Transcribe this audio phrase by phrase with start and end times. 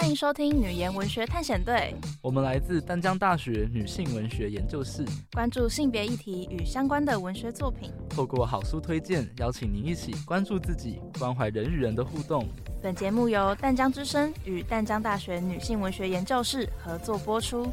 [0.00, 1.92] 欢迎收听女研文学探险队。
[2.22, 7.90] 我们来自淡江大学女性文学研究室，关注性别议题与相关的文学作品。
[8.08, 12.46] 透过好书推荐，邀请您一起关注自己，关怀人与人的互动。
[12.80, 17.66] 本节目由淡江之声与淡江大学女性文学研究室合作播出。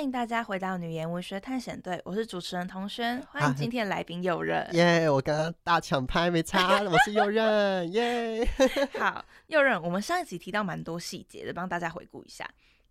[0.00, 4.66] 欢迎大家回到女研文学探险队，我是主持人童轩，欢迎今天的来宾又任。
[4.72, 7.92] 耶，yeah, 我刚刚大抢拍没差，我是右任。
[7.92, 8.48] 耶，
[8.98, 12.48] 好，右任，我们上一集提到蛮多细节的，帮大家回顾一下。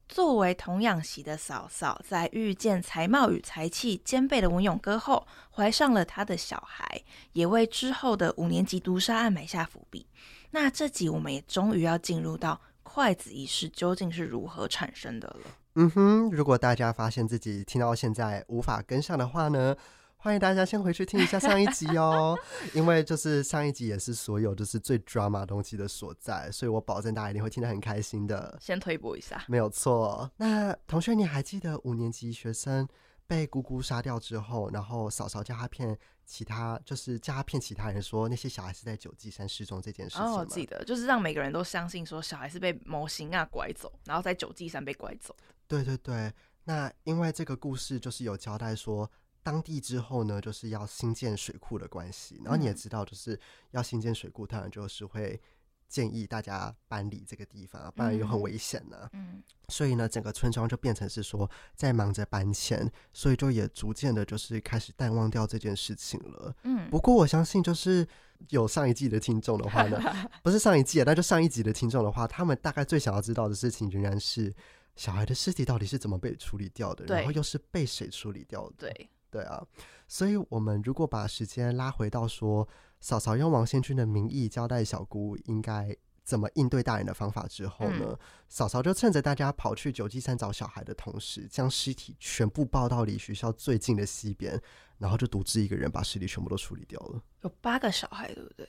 [0.07, 7.01] 作为童养媳的嫂嫂，在遇见才貌与才气兼备的文勇哥后，怀上了他的小孩，
[7.33, 10.05] 也为之后的五年级毒杀案埋下伏笔。
[10.51, 15.39] 那这集我们也终于要进入到筷子仪式究竟是如何产生的了。
[15.81, 19.73] 嗯哼，如果大家发现自己听到现在无法跟上的话呢，
[20.17, 22.37] 欢迎大家先回去听一下上一集哦，
[22.73, 28.57] 因为就是上一集也是所有就是最 drama 东西的所在，所以我保证大家一定会听得很开心的。
[28.59, 30.29] 先推播一下，没有错。
[30.35, 32.85] 那同学，你还记得五年级学生
[33.25, 40.25] 被姑姑杀掉之后，然后嫂嫂叫他骗其他，就是叫他骗其他人说那些小孩是在九记山失踪这件事情。
[40.25, 45.33] 哦，我记得，就是让每个人都相信说小孩是被模型啊拐走，然后在九记山被拐走。
[45.69, 49.09] 对对对，那因为这个故事就是有交代说，
[49.43, 53.39] 当地之后呢，就是要新建水库的关系，然后你也知道，就是
[53.69, 55.39] 要新建水库，当然就是会
[55.87, 59.07] 建议大家搬离这个地方，不然又很危险呢。
[59.13, 66.55] 嗯，所以呢，整个村庄就变成是说在忙着搬迁，所以就也逐渐的，就是开始淡忘掉这件事情了。
[66.63, 68.07] 嗯，不过我相信，就是
[68.49, 70.01] 有上一季的听众的话呢，
[70.41, 74.51] 不是上一季，那就上一集的听众的话，他们大概最想要知道的事情，仍然是。
[74.99, 77.05] 小孩的尸体到底是怎么被处理掉的？
[77.05, 78.75] 然后又是被谁处理掉的？
[78.79, 79.65] 对对啊，
[80.09, 82.67] 所以我们如果把时间拉回到说，
[82.99, 88.17] 嫂嫂用王先军的名义交代小姑应该怎么应对大人的方法之后呢，嗯、
[88.49, 94.61] 嫂嫂就趁着大家跑去九记山找小孩的同时，将尸体全部抱到离学校最近的西边，
[94.97, 97.23] 然后就独自一个人把尸体全部都处理掉了。
[97.43, 98.67] 有八个小孩，对不对？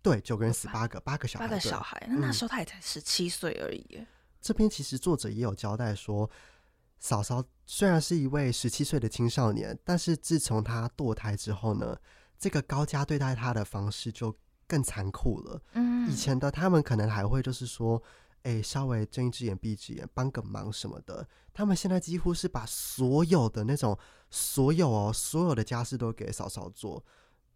[0.00, 2.06] 对，九个人死八个，八个小孩，八个小孩。
[2.08, 4.06] 那那时候他也才十七岁而已。
[4.44, 6.30] 嗯这边其实作者也有交代说，
[6.98, 11.96] 嫂嫂虽然是一位十七岁的青少年，但是自从她堕胎之后呢，
[12.38, 15.62] 这个高家对待她的方式就更残酷了。
[15.72, 18.02] 嗯，以前的他们可能还会就是说，
[18.42, 21.26] 哎，稍微睁一只眼闭一只眼，帮个忙什么的。
[21.54, 23.98] 他们现在几乎是把所有的那种
[24.30, 27.02] 所有哦，所有的家事都给嫂嫂做，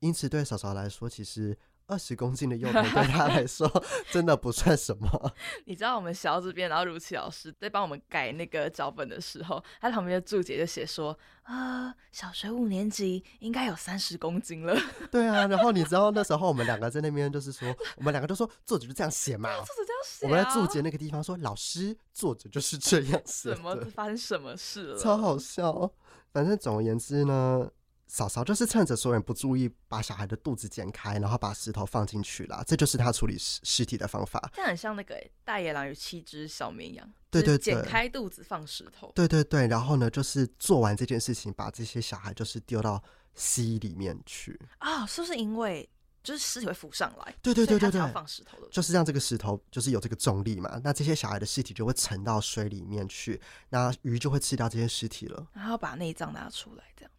[0.01, 1.59] 因此对嫂嫂来说，其实。
[1.89, 3.67] 二十公斤的幼童对他来说
[4.13, 5.33] 真的不算什么。
[5.65, 14.79] 你知道我们学校这边，然后如琪老师在帮我们改那个脚本的时候，他旁边的注解就写说：啊、呃，小学五年级应该有三十公斤了。
[15.11, 20.29] 对啊，然后你知道那时候我们两个在那边就是说，我们两个都说作者就这样写嘛，作者这样写、啊。
[20.29, 23.55] 我们在注解那个地方说，老师作者就是这样写。
[23.55, 24.99] 什么发生什么事了？
[24.99, 25.91] 超好笑。
[26.31, 27.71] 反正总而言之呢。
[28.09, 32.65] 嫂嫂就是趁着所有人不注意，把小孩的肚子剪开，然后把石头放进去了。
[32.67, 34.51] 这就是他处理尸尸体的方法。
[34.55, 37.13] 这很像那个大野狼有七只小绵羊。
[37.31, 39.13] 对对对，剪开肚子放石头。
[39.15, 43.03] 对对对，然后呢，就是做完这件事情，把这些小孩就是丢到
[43.35, 44.59] 溪里面去。
[44.79, 45.87] 啊、哦，是不是因为
[46.25, 47.35] 就是尸体会浮上来？
[47.43, 50.81] 对对对对对，放石头的，就是让这个石头就是有这个重力嘛。
[50.83, 53.39] 那这些小孩的尸体就会沉到水里面去，
[53.69, 55.47] 那鱼就会吃掉这些尸体了。
[55.53, 57.11] 然后把内脏拿出来，这样。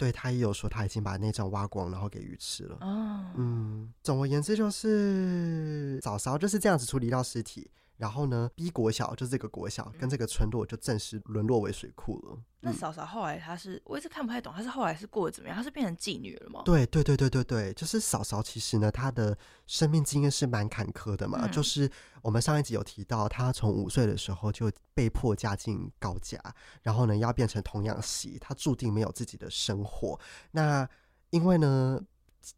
[0.00, 2.78] 对，他也有说他已经把内脏挖光，然后给鱼吃了。
[2.80, 7.70] 哦，嗯，总而言之就是嫂嫂就是这样子处理到尸体。
[8.00, 12.32] 然后呢，B 国小就是这个国小跟这个村落就正式沦落为水库了。
[12.34, 15.54] 嗯、那嫂嫂后来她是，我一直看不太懂，她是后来是过得怎么样？
[15.54, 16.62] 她是变成妓女了吗？
[16.64, 21.40] 对对对对对对，就是嫂嫂其实呢，她的生命经验是蛮坎坷的嘛。
[21.42, 21.90] 嗯、就是
[22.22, 26.40] 我们上一集有提到，她从五岁的时候就被迫嫁进高家，
[26.82, 30.18] 然后呢要变成童养媳，她注定没有自己的生活。
[30.52, 30.88] 那
[31.28, 32.00] 因为呢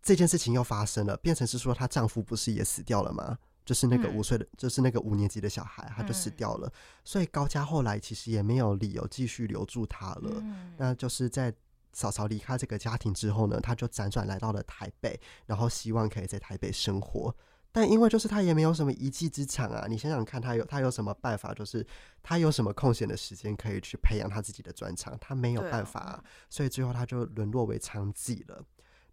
[0.01, 3.37] 这件事情又发生了，变成是说她丈夫不是也死掉了吗？
[3.65, 6.67] 就是那个五岁的，嗯、就是那个五年级的小孩，他就死掉了。
[6.69, 6.73] 嗯、
[7.05, 10.31] 所以高家后来其实也没有理由继续留住他了。
[10.41, 11.53] 嗯、那就是在
[11.93, 17.35] 嫂嫂离开这个家庭之后呢，他就辗转来到了台北，然后希望可以在台北生活。
[17.75, 21.55] 但因为就是他也没有什么一技之长啊，你想想看，他有他有什么办法？
[21.55, 21.87] 就是
[22.23, 25.17] 他有什么空闲的时间可以去培养他自己的专长？
[25.19, 28.63] 他没有办法、所以最后他就沦落为娼妓了。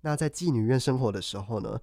[0.01, 1.79] 那在妓女院生活的时候呢，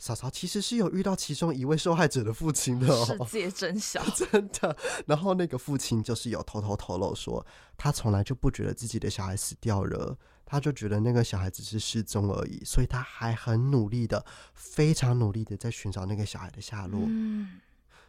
[0.00, 4.74] 嫂嫂其实是有遇到其中一位受害者的父亲的哦， 世界真小， 真的。
[5.06, 7.44] 然后那个父亲就是有偷偷透露说，
[7.76, 10.16] 他从来就不觉得自己的小孩死掉了，
[10.46, 14.24] 他就觉得那个小孩只是失踪而已，所以他还很努力的，
[14.54, 17.02] 非常努力的在寻找那个小孩的下落。
[17.06, 17.60] 嗯，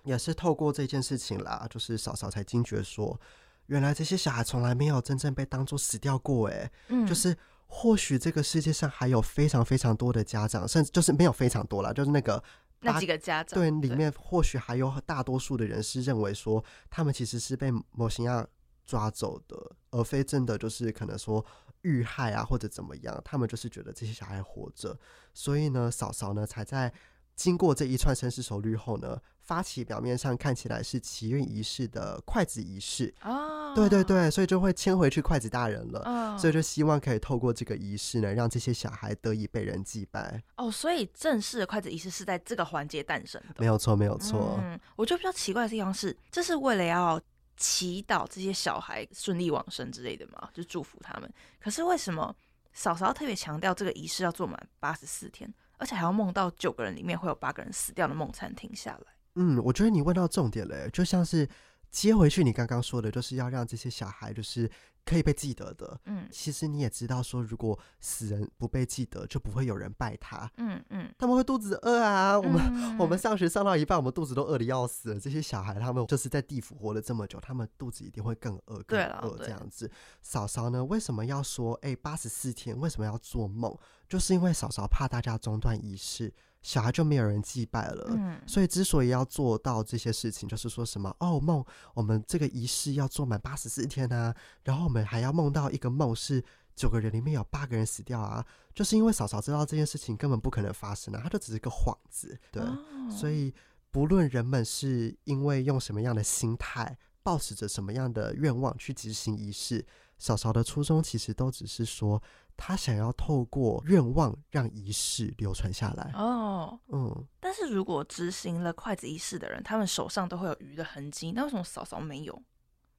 [0.05, 3.19] 也是透过这件事情啦，就是嫂嫂才惊觉说，
[3.65, 7.37] 原来这些小孩从来没有真正被当作死掉过，哎，嗯，就是。
[7.73, 12.43] 或许这个世界上还有非常非常多的家长，甚至就是没有非常多啦，就是那个
[12.81, 18.47] 那几个家长，对，里面或许还有大多数的人是认为说，他们其实是被某些人
[18.85, 19.55] 抓走的，
[19.91, 21.43] 而非真的就是可能说
[21.83, 24.99] 遇害啊或者怎么样，他们就是觉得这些小孩活着，
[25.33, 26.91] 所以呢，嫂嫂呢才在
[27.35, 29.19] 经过这一串深思熟虑后呢。
[29.43, 40.71] 发起表面上看起来是祈愿仪式的筷子仪式哦，对对对，所以就会牵回去筷子大人了，哦，所以就希望可以透过这个仪式呢，让这些小孩得以被人祭拜哦。
[40.71, 44.57] 所以正式的筷子仪式是在这个环节诞生的，没有错，没有错。
[44.61, 47.19] 嗯，我觉得比较奇怪的地方是，这是为了要
[47.57, 51.29] 祈祷这些小孩顺利往生之类的嘛，就祝福他们。
[51.59, 52.33] 可是为什么
[52.71, 55.51] 嫂嫂特别强调这个仪式要做满八十四天，
[55.81, 59.13] 而且还要梦到九个人里面会有八个人死掉的梦餐停下来？
[59.33, 61.49] 嗯，我觉得你问到重点了，就像是
[61.89, 64.69] 接回去你刚刚说的，就是要让这些小孩就是
[65.05, 65.99] 可以被记得的。
[66.05, 70.49] 嗯，其实你也知道，说如果死人不被记得，就不会有人拜他。
[70.57, 72.39] 嗯嗯，他们会肚子饿啊。
[72.39, 75.19] 我们、嗯、我们上学上到一半，我们肚子都饿的要死了。
[75.19, 79.91] 这些小孩他们就是在地府活了这么久，他们肚子一定会更饿，更饿这样子。
[80.21, 82.79] 嫂嫂呢，为什么要说哎八十四天？
[82.79, 83.77] 为什么要做梦？
[84.07, 86.33] 就是因为嫂嫂怕大家中断仪式。
[86.61, 91.65] 小孩就没有人祭拜了，嗯，所以之所以要做到这些事情，就是说什么哦梦，
[91.95, 96.43] 我们这个仪式要做满八十四天啊，然后我们还要梦到一个梦是
[96.75, 102.77] 九个人里面有八个人死掉啊，就是因为嫂嫂知道这件事情根本不可能发生啊，它就只是个幌子，对，哦，
[103.09, 103.51] 所以
[103.89, 109.83] 不论人们是因为用什么样的心态，抱持着什么样的愿望去执行仪式，
[110.19, 112.21] 嫂嫂的初衷其实都只是说。
[112.63, 122.39] 他想要透过愿望让仪式流传下来哦，嗯，但是如果执行了筷子仪式的人，他们手上都会有鱼的痕迹，那为什么嫂嫂没有？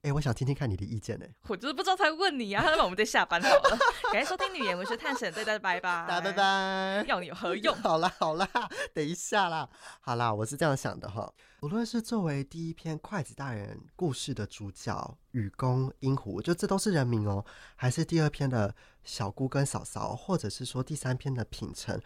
[0.03, 1.25] 哎、欸，我想听听看你的意见呢。
[1.47, 3.77] 我就是不知道才问你啊，那我们得下班好了。
[4.11, 7.05] 感谢收听《女言文学探险》，大家拜拜，大家拜拜。
[7.07, 7.73] 要你有何用？
[7.81, 8.45] 好啦好啦，
[8.93, 9.69] 等一下啦，
[10.01, 11.33] 好啦，我是这样想的哈。
[11.61, 17.45] 无论是作为第一篇筷子大人故事的主角雨公、英狐，就这都是人名哦，
[17.77, 21.97] 还是第二篇的小姑跟嫂嫂，或者是说第三篇的品成。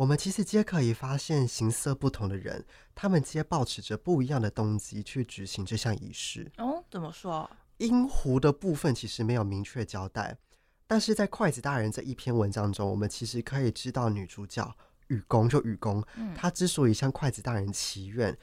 [0.00, 2.64] 我们其实皆可以发现，形色不同的人，
[2.94, 6.50] 他们皆保持着不一样的动机去举行这项仪式。
[6.56, 7.50] 哦，怎么说？
[7.76, 10.38] 音符的部分其实没有明确交代，
[10.86, 14.74] 但是在筷子大人这一篇文章中，我们其实可以知道，女主角
[15.08, 16.02] 雨宫就雨宫，
[16.34, 18.34] 她之所以向筷子大人祈愿。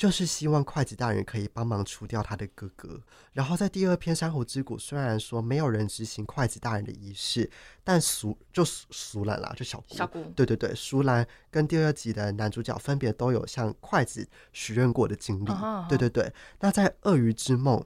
[0.00, 2.98] 就是希望筷子大人可以帮忙除掉他的哥哥。
[3.34, 7.50] 然后在第二篇《珊瑚之谷》，虽然说没有人执行筷子大人的仪式，
[7.84, 15.48] 但淑就淑兰啦，就小姑，小姑，对对对，淑兰跟第二集的男主角分别都有向筷子许愿过的经历。
[15.50, 15.88] Uh -huh.
[15.90, 16.32] 对对对。
[16.60, 17.78] 那在《鳄鱼之梦》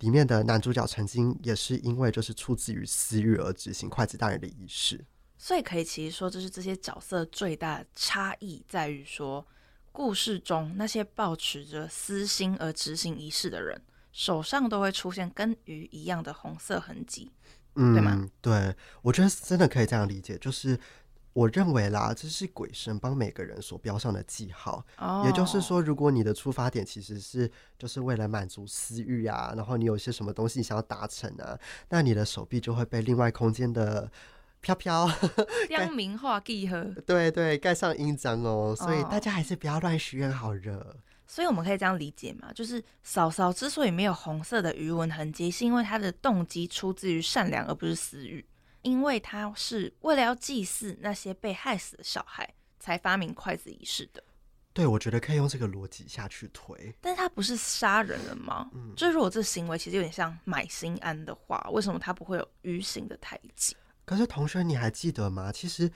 [0.00, 5.02] 里面的男主角曾经也是因为就是出自于私欲而执行筷子大人的仪式。
[5.38, 9.46] 所以可以其实说，就是这些角色最大的差异在于说。
[9.92, 13.80] 故事中那些抱持着私心而执行仪式的人，
[14.10, 17.30] 手上都会出现跟鱼一样的红色痕迹，
[17.74, 18.26] 嗯，对吗？
[18.40, 20.78] 对，我觉得真的可以这样理解，就是
[21.34, 24.84] 我认为啦，这是鬼神帮每个人所标上的记号。
[24.96, 31.58] 哦，也就是说，如果你的出发点其实是就是为了满足私欲啊，然后你有些什么东西想要达成啊，
[31.90, 34.10] 那你的手臂就会被另外空间的。
[34.62, 35.10] 飘飘，
[35.68, 40.96] 将名画记号，对对，盖上印章哦，所以大家还是不要乱许愿好热。
[41.26, 48.44] 所以我们可以这样理解嘛，就是嫂嫂之所以没有红色的鱼纹痕迹，是因为她的动机出自于善良，而不是私欲。
[48.82, 54.22] 因为她是为了要祭祀那些被害死的小孩，才发明筷子仪式的。
[54.74, 56.94] 对，我觉得可以用这个逻辑下去推。
[57.00, 58.70] 但是他不是杀人了吗？
[58.74, 63.76] 嗯，就是如果这行为其实有点像买心安的话，为什么他不会有鱼形的胎记？
[64.04, 65.52] 可是同学，你还记得吗？
[65.52, 65.90] 其实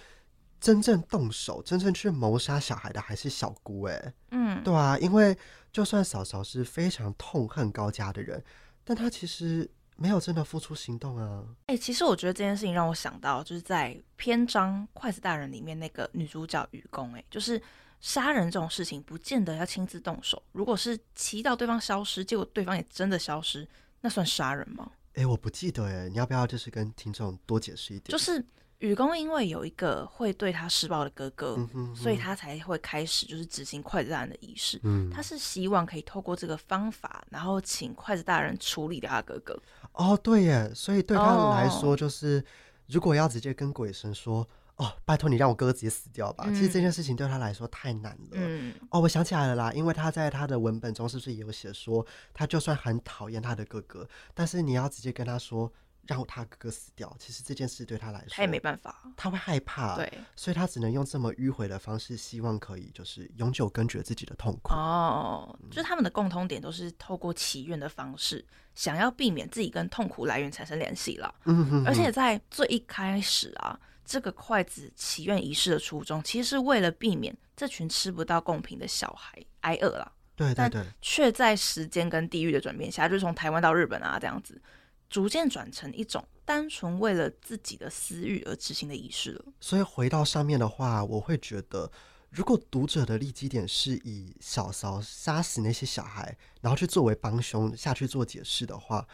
[0.61, 4.15] 真正动手、真正去谋杀小孩的还是小姑哎。
[4.31, 5.37] 嗯，对啊，因为
[5.73, 8.43] 就算嫂嫂是非常痛恨高家的人，
[8.85, 11.45] 但她其实没有真的付出行动啊。
[11.67, 17.61] 哎、欸，其实我觉得这件事情让我想到，就是在篇章《筷子大人》里面那个女主角愚公，哎，就是
[18.01, 23.67] 杀人这种事情不见得要亲自动手，如果是祈祷对方消失，结果对方也真的消失，
[24.01, 24.91] 那算杀人吗？
[25.17, 28.11] 哎、欸，我不记得哎，你要不要就是跟听众多解释一点？
[28.11, 28.45] 就是
[28.81, 34.79] 雨公因为有一个会对他施暴的哥哥，嗯哼哼所以他才会开始就是执行筷子大人的仪式。
[34.83, 39.59] 嗯，他是希望可以透过这个方法，然后请筷子大人处理掉他哥哥。
[39.93, 42.45] 哦，对耶，所以对他来说，哦就是
[42.87, 48.29] 如果要直接跟鬼神说，哦，拜托你让我哥哥直接死掉吧，嗯其实这件事情对他来说太难了。
[48.33, 55.73] 嗯，哦，我想起来了啦，因为他在他的文本中是不是也有写说，他就算很讨厌他的哥哥，但是你要直接跟他说
[56.07, 59.03] 让他哥哥死掉，其实这件事对他来说，他也没办法。
[59.17, 64.75] 他会害怕，对，所以他只能用这么迂回的方式，希望可以就是永久根绝自己的痛苦。
[64.75, 71.35] 哦，就是他们的共通点都是透过祈愿的方式，想要避免自己跟痛苦来源产生联系了。
[71.47, 80.13] 嗯哼哼而且在最一开始啊，这个筷子祈愿仪式的初衷，其实是为了避免这群吃不到贡品的小孩挨饿了。
[80.37, 84.61] 对对对，却在时间跟地域的转变下，就是从台湾到日本啊这样子，
[85.09, 89.45] 逐渐转成一种单纯为了自己的私欲而执行的仪式了。
[89.61, 91.91] 所以回到上面的话，我会觉得，
[92.29, 99.09] 如果读者的立基点是以小嫂杀死那些小孩，然后去作为帮凶下去做解释的话，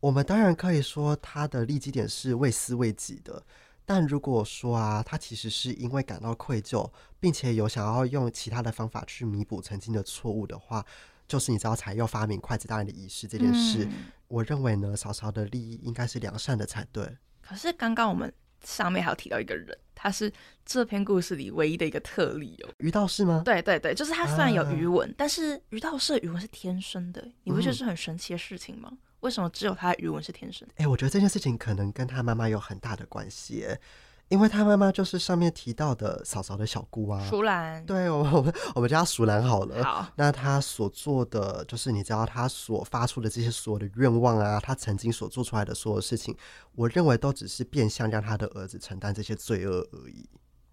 [0.00, 3.40] 我们当然可以说他的立基点是为私为己的。
[3.86, 10.84] 但如果说啊，他其实是因为感到愧疚，并且有想要用其他的方法去弥补曾经的错误的话，
[11.28, 13.92] 就是你知道才又发明筷子大人的仪式这件事，嗯
[14.28, 17.16] 我认为呢，嫂嫂的利益应该是良善的才对。
[17.40, 18.32] 可是刚刚我们
[18.64, 20.32] 上面还有提到一个人，他是
[20.64, 22.70] 这篇故事里唯一的一个特例哦。
[22.78, 23.42] 于道士吗？
[23.44, 28.90] 对对对，就是他虽然有啊鱼纹，但是于道士的鱼纹是天生的，你不觉得是很神奇的事情吗？
[29.20, 30.74] 为什么只有他的鱼纹是天生的？
[30.78, 33.80] 哎、我觉得这件事情可能跟他妈妈有很大的关系耶，
[34.28, 37.24] 因为他妈妈就是上面提到的嫂嫂的小姑啊。
[37.28, 39.82] 熟兰，对，我们我们我们叫她熟兰好了。
[39.82, 46.36] 好，那他所做的，就是你知道他所发出的这些所有的愿望啊，他曾经所做出来的所有事情，
[46.74, 50.28] 我认为都只是变相让他的儿子承担这些罪恶而已。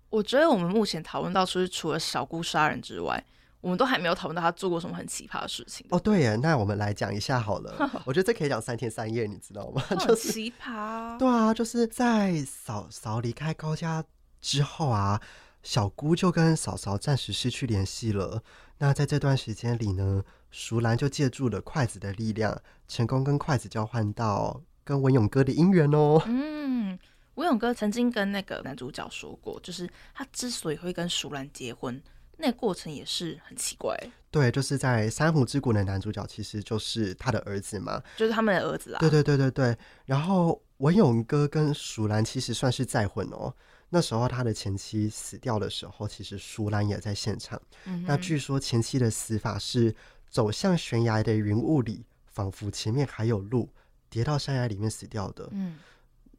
[0.09, 3.23] 我觉得我们目前讨论到，就是除了小姑杀人之外，
[3.63, 5.87] 我们都还没有讨论到他做过什么很奇葩的事情。
[5.89, 7.89] 哦，对耶，那我们来讲一下好了。
[8.03, 9.81] 我觉得这可以讲三天三夜，你知道吗？
[9.87, 11.17] 很 就是奇葩。
[11.17, 14.03] 对啊，就是在嫂嫂离开高家
[14.41, 15.21] 之后啊，
[15.63, 18.43] 小姑就跟嫂嫂暂时失去联系了。
[18.79, 26.21] 那在这段时间里呢，淑兰就借助了筷子的力量，成功跟筷子交换到跟文勇哥的姻缘哦。
[26.25, 26.99] 嗯，
[27.35, 32.01] 文勇哥曾经跟那个男主角说过，就是他之所以会跟淑兰结婚，
[32.37, 33.97] 那个过程也是很奇怪。
[34.31, 38.01] 对，就是在《珊瑚之谷》的男主角其实就是他的儿子嘛。
[38.17, 38.99] 就是他们的儿子啊。
[38.99, 39.77] 对对对对对。
[40.05, 43.53] 然后文勇哥跟淑兰其实算是再婚哦。
[43.89, 47.61] 那时候他的前妻死掉的时候，其实淑兰也在现场。
[47.85, 49.95] 嗯，那据说前妻的死法是
[50.27, 53.69] 走向悬崖的云雾里，仿佛前面还有路，
[54.09, 55.47] 跌到山崖里面死掉的。
[55.51, 55.77] 嗯，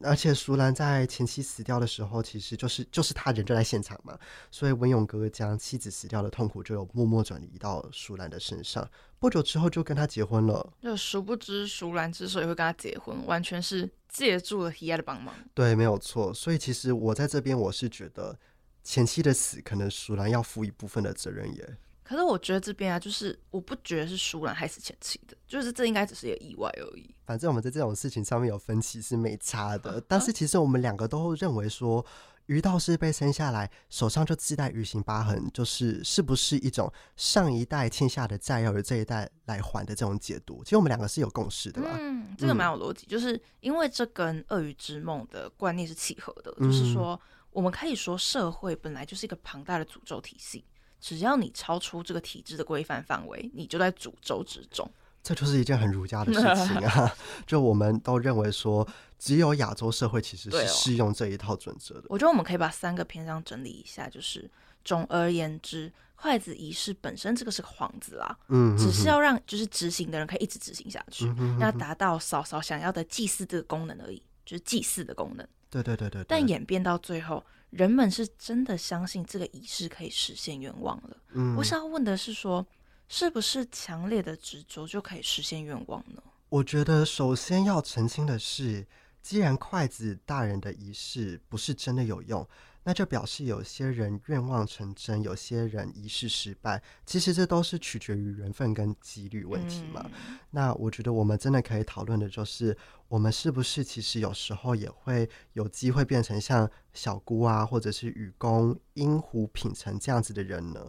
[0.01, 4.17] 而且淑兰在前妻死掉的时候，其实就是就是他人就在现场嘛，
[4.51, 8.87] 所以文勇哥将妻子死掉的痛苦就有默默转移到淑兰的身上。
[9.19, 10.73] 不久之后就跟他结婚了。
[10.81, 15.33] 就殊不知淑兰之所以会跟他结婚，完全是借助了喜爱的帮忙。
[15.53, 16.33] 对，没有错。
[16.33, 18.37] 所以其实我在这边我是觉得
[18.83, 21.77] 前妻的死，可能淑兰要负一部分的责任耶。
[22.05, 27.15] 可是我觉得这边啊，就是我不觉得是舒兰害死前妻的，就是这应该只是一个意外而已。
[27.25, 32.05] 反正我们在这种事情上面有分歧是没差的，但是其实我们两个都认为说，
[32.45, 40.63] 于道士被生下来手上就自带鱼形疤痕，就是是不是一种上一代欠下的债要由这一代来还的这种解读？
[40.63, 41.89] 其实我们两个是有共识的吧。
[41.99, 47.19] 嗯，这个蛮有逻辑，就是因为这跟鳄鱼之梦的观念是契合的，嗯就是说
[47.49, 50.63] 我们可以说社会本来就是一个庞大的诅咒体系，
[50.99, 54.89] 只要你超出这个体制的规范范围，你就在诅咒之中。
[55.21, 57.11] 这就是一件很儒家的事情啊！
[57.47, 58.87] 就我们都认为说，
[59.17, 62.03] 只有亚洲社会其实是适用这一套准则的。
[62.09, 64.47] 我觉得我们可以把三个篇章整理一下，就是
[64.83, 75.47] 总而言之，筷子仪式本身这个是个幌子啦，嗯，只是要让就是执行的人可以一直执行下去，嗯要达到嫂嫂想要的祭祀这个功能而已，就是祭祀的功能。
[75.71, 76.23] 对对对对。
[76.27, 77.43] 但演变到最后，
[77.75, 81.17] 人们是真的相信这个仪式可以实现愿望了。
[81.33, 82.65] 嗯，我想要问的是说，
[83.09, 86.23] 是不是强烈的执着就可以实现愿望呢？
[86.47, 88.87] 我觉得首先要澄清的是，
[89.21, 92.47] 既然筷子大人的仪式不是真的有用，
[92.87, 96.81] 那就表示有些人愿望成真，有些人仪式失败。
[97.03, 100.05] 其实这都是取决于缘分跟几率问题嘛。
[100.05, 102.77] 嗯那我觉得我们真的可以讨论的就是，
[103.07, 110.79] 我们是不是其实有时候也会有机会变成像小姑啊，或者是雨公、阴湖、品成这样子的人呢？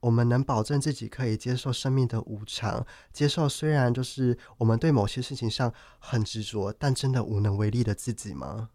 [0.00, 8.68] 我们能保证自己可以接受生命的无常，接受虽然就是我们对某些事情上很执着，但真的无能为力的自己吗？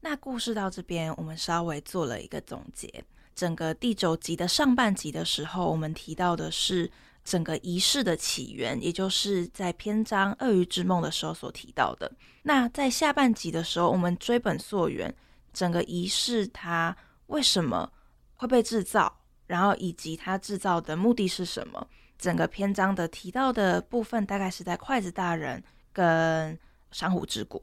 [0.00, 3.04] 那故事到这边，我们稍微做了一个总结。
[3.34, 6.90] 整个第九集的上半集的时候，我们提到的是
[7.24, 12.10] 整个仪式的起源，也就是在篇章《鳄鱼之梦》的时候所提到的。
[12.42, 15.14] 那在下半集的时候，我们追本溯源，
[15.52, 17.90] 整个仪式它为什么
[18.36, 21.86] 会被制造，然后以及它制造的目的是什么？
[22.16, 25.62] 整个篇章的提到的部分，大概是在筷子大人
[25.92, 26.58] 跟
[26.90, 27.62] 珊瑚之谷。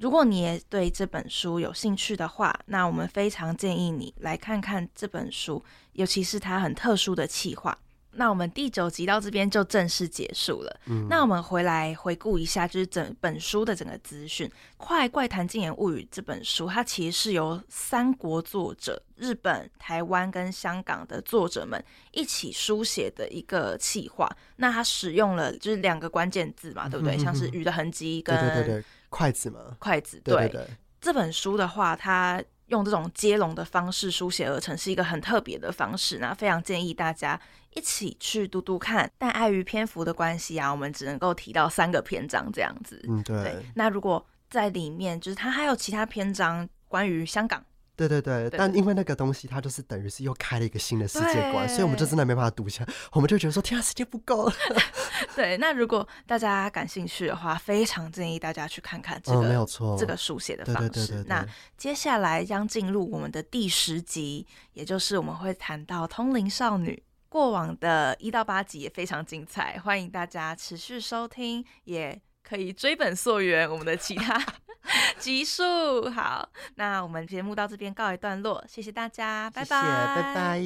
[0.00, 7.76] 如果你也对这本书有兴趣的话，那我们非常建议你来看看这本书，尤其是它很特殊的企划。
[8.12, 10.80] 那我们第九集到这边就正式结束了。
[10.86, 14.48] 嗯，那我们回来回顾一下，就是整本书的整个资讯。
[14.78, 24.28] 《快怪谈禁言物语》这本书，它其实是由三国作者，日本、台湾跟香港的作者们一起书写的一个企划。
[24.56, 27.14] 那它使用了就是两个关键字嘛，对不对？
[27.14, 30.18] 嗯、哼哼像是雨的痕迹跟对对对对筷子吗，筷子。
[30.24, 30.66] 对，对，对，对，
[31.00, 36.18] 这本书的话，它用这种接龙的方式书写而成，是一个很特别的方式。
[36.18, 37.38] 那非常建议大家
[37.74, 39.10] 一起去读读看。
[39.18, 43.04] 但碍于篇幅的关系啊，我们只能够提到三个篇章这样子。
[43.08, 43.42] 嗯，对。
[43.42, 47.62] 对，那如果在里面，就是它还有其他篇章关于香港。
[48.08, 52.86] 对对对，但因为那个东西，它就是等于是又开了一个新的世界观，所以我们就真的没办法读下。
[53.12, 54.54] 我们就觉得说，天啊，时间不够了。
[55.36, 60.88] 对，那如果大家感兴趣的话，非常建议大家去看看这个，哦、没有错，这个书写的方式。
[60.88, 67.02] 对对对对对，那接下来将进入我们的第十集，也就是我们会谈到通灵少女。
[67.28, 74.36] 过往的一到八集也非常精彩，欢迎大家持续收听，也可以追本溯源我们的其他。
[75.18, 80.60] 集数好，那我们节目到这边告一段落，谢谢大家，拜拜，谢谢，拜拜。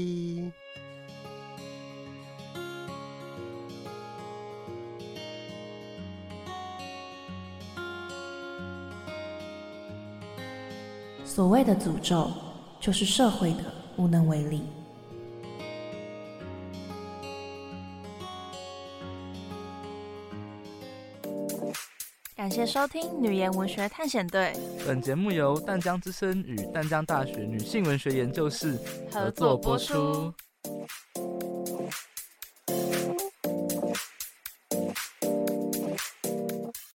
[11.24, 12.30] 所谓的诅咒，
[12.78, 13.64] 就是社会的
[13.96, 14.62] 无能为力。
[22.54, 24.52] 谢收听《女言文学探险队》。
[24.86, 28.78] 本节目由淡江之声与淡江大学女性文学研究室
[29.10, 30.32] 合作播出。